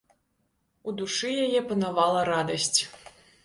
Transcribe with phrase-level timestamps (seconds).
[0.87, 2.81] У душы яе панавала радасць.